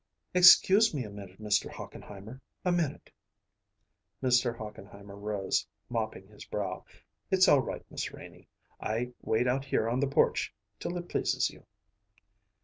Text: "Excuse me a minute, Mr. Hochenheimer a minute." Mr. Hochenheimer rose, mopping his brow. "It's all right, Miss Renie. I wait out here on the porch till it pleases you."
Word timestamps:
"Excuse 0.33 0.95
me 0.95 1.03
a 1.03 1.11
minute, 1.11 1.39
Mr. 1.39 1.69
Hochenheimer 1.69 2.41
a 2.65 2.71
minute." 2.71 3.11
Mr. 4.23 4.57
Hochenheimer 4.57 5.15
rose, 5.15 5.67
mopping 5.91 6.27
his 6.27 6.43
brow. 6.43 6.83
"It's 7.29 7.47
all 7.47 7.59
right, 7.61 7.85
Miss 7.91 8.11
Renie. 8.11 8.47
I 8.79 9.13
wait 9.21 9.47
out 9.47 9.65
here 9.65 9.87
on 9.87 9.99
the 9.99 10.07
porch 10.07 10.55
till 10.79 10.97
it 10.97 11.07
pleases 11.07 11.51
you." 11.51 11.67